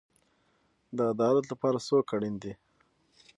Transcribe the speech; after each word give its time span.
د 0.97 0.99
عدالت 1.13 1.45
لپاره 1.51 1.85
څوک 1.87 2.05
اړین 2.15 2.35
دی؟ 2.43 2.53